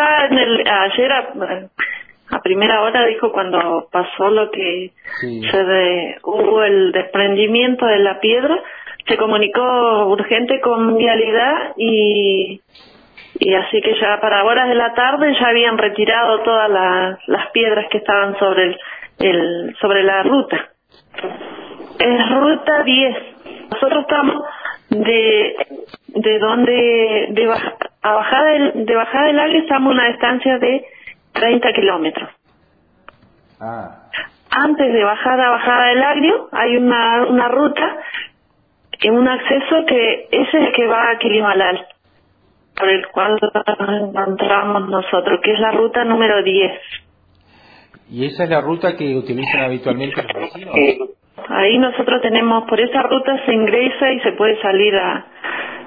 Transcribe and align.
ya 0.00 0.26
en 0.26 0.38
el, 0.38 0.64
ayer 0.68 1.12
a, 1.12 1.28
a 2.30 2.40
primera 2.42 2.82
hora 2.82 3.04
dijo 3.06 3.32
cuando 3.32 3.88
pasó 3.92 4.30
lo 4.30 4.50
que 4.50 4.90
Sí. 5.20 5.42
se 5.50 5.64
de- 5.64 6.16
hubo 6.22 6.62
el 6.62 6.92
desprendimiento 6.92 7.86
de 7.86 7.98
la 7.98 8.20
piedra, 8.20 8.56
se 9.06 9.16
comunicó 9.16 10.06
urgente 10.06 10.60
con 10.60 10.96
vialidad 10.96 11.72
y 11.76 12.60
y 13.42 13.54
así 13.54 13.80
que 13.80 13.98
ya 13.98 14.20
para 14.20 14.44
horas 14.44 14.68
de 14.68 14.74
la 14.74 14.92
tarde 14.94 15.34
ya 15.40 15.48
habían 15.48 15.78
retirado 15.78 16.40
todas 16.40 16.68
las, 16.68 17.18
las 17.28 17.46
piedras 17.52 17.86
que 17.90 17.98
estaban 17.98 18.38
sobre 18.38 18.64
el, 18.64 18.78
el 19.18 19.76
sobre 19.80 20.02
la 20.02 20.22
ruta. 20.24 20.68
Es 21.98 22.30
ruta 22.30 22.82
10. 22.82 23.16
Nosotros 23.72 24.00
estamos 24.02 24.42
de 24.90 25.56
de 26.08 26.38
donde 26.38 27.26
de, 27.30 27.46
a 28.02 28.12
bajada 28.12 28.50
del, 28.50 28.86
de 28.86 28.94
bajada 28.94 29.26
del 29.26 29.38
área 29.38 29.60
estamos 29.60 29.90
a 29.90 29.94
una 29.94 30.08
distancia 30.08 30.58
de 30.58 30.84
30 31.32 31.72
kilómetros. 31.72 32.30
Ah, 33.60 34.08
Antes 34.50 34.92
de 34.92 35.04
bajar 35.04 35.40
a 35.40 35.50
bajada 35.50 35.86
del 35.88 36.02
agrio 36.02 36.48
hay 36.52 36.76
una, 36.76 37.22
una 37.24 37.48
ruta 37.48 37.98
en 39.02 39.14
un 39.14 39.28
acceso 39.28 39.84
que 39.86 40.28
ese 40.30 40.58
es 40.58 40.66
el 40.66 40.72
que 40.72 40.86
va 40.86 41.10
a 41.10 41.18
Quilimalal, 41.18 41.86
por 42.76 42.88
el 42.88 43.06
cual 43.08 43.38
nos 43.40 44.08
encontramos 44.08 44.88
nosotros, 44.88 45.40
que 45.42 45.52
es 45.52 45.60
la 45.60 45.72
ruta 45.72 46.04
número 46.04 46.42
10. 46.42 46.72
¿y 48.10 48.26
esa 48.26 48.44
es 48.44 48.50
la 48.50 48.60
ruta 48.60 48.96
que 48.96 49.16
utilizan 49.16 49.60
habitualmente 49.62 50.22
los 50.22 50.34
vecinos? 50.34 50.74
Ahí 51.48 51.78
nosotros 51.78 52.20
tenemos, 52.22 52.64
por 52.68 52.80
esa 52.80 53.02
ruta 53.02 53.44
se 53.46 53.54
ingresa 53.54 54.12
y 54.12 54.20
se 54.20 54.32
puede 54.32 54.60
salir 54.60 54.94
a, 54.96 55.24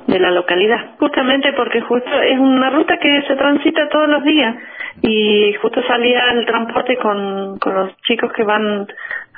de 0.07 0.19
la 0.19 0.31
localidad, 0.31 0.95
justamente 0.99 1.53
porque 1.53 1.81
justo 1.81 2.21
es 2.21 2.37
una 2.37 2.69
ruta 2.69 2.97
que 2.97 3.21
se 3.27 3.35
transita 3.35 3.87
todos 3.89 4.09
los 4.09 4.23
días 4.23 4.55
y 5.01 5.53
justo 5.61 5.81
salía 5.83 6.31
el 6.31 6.45
transporte 6.45 6.97
con, 6.97 7.57
con 7.59 7.73
los 7.73 7.97
chicos 8.01 8.31
que 8.33 8.43
van 8.43 8.87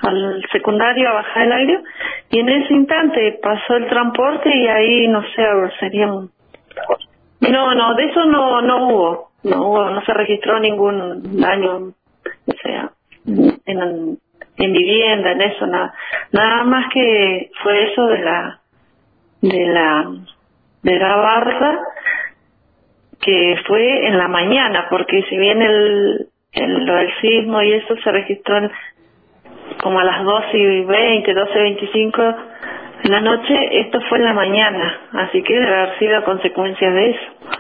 al 0.02 0.44
secundario 0.52 1.10
a 1.10 1.14
bajar 1.14 1.44
el 1.44 1.52
aire 1.52 1.80
y 2.30 2.40
en 2.40 2.50
ese 2.50 2.74
instante 2.74 3.40
pasó 3.42 3.76
el 3.76 3.88
transporte 3.88 4.50
y 4.56 4.68
ahí 4.68 5.08
no 5.08 5.22
sé, 5.24 5.46
sería 5.80 6.12
un... 6.12 6.32
No, 7.42 7.76
no, 7.76 7.94
de 7.94 8.06
eso 8.06 8.26
no, 8.26 8.62
no 8.62 8.88
hubo, 8.88 9.32
no 9.44 9.68
hubo, 9.68 9.90
no 9.90 10.04
se 10.04 10.14
registró 10.14 10.60
ningún 10.60 11.40
daño, 11.40 11.94
o 12.48 12.54
sea, 12.64 12.90
en, 13.28 14.18
en 14.58 14.74
vivienda, 14.74 15.32
en 15.32 15.42
eso, 15.42 15.68
nada, 15.68 15.94
nada 16.32 16.64
más 16.64 16.92
que 16.92 17.52
fue 17.62 17.92
eso 17.92 18.08
de 18.08 18.20
la, 18.20 18.60
de 19.42 19.68
la, 19.68 20.12
de 20.86 21.00
la 21.00 21.16
barra 21.16 21.80
que 23.20 23.58
fue 23.66 24.08
en 24.08 24.20
la 24.20 24.28
mañana, 24.28 24.86
porque 24.88 25.24
si 25.24 25.36
bien 25.36 25.60
el, 25.64 26.28
el, 26.52 26.86
lo 26.86 26.94
del 26.94 27.12
sismo 27.22 27.60
y 27.64 27.74
eso 27.74 27.96
se 28.04 28.12
registró 28.12 28.70
como 29.82 30.00
a 30.00 30.04
las 30.04 30.24
12 30.24 30.56
y 30.56 30.86
20, 30.86 31.34
12 31.34 31.52
y 31.54 31.62
25 31.62 32.36
en 33.04 33.12
la 33.12 33.22
noche, 33.22 33.80
esto 33.80 34.00
fue 34.10 34.20
en 34.20 34.26
la 34.26 34.34
mañana, 34.34 35.00
así 35.14 35.42
que 35.42 35.56
debe 35.56 35.74
haber 35.76 35.98
sido 35.98 36.24
consecuencia 36.24 36.92
de 36.92 37.10
eso. 37.10 37.55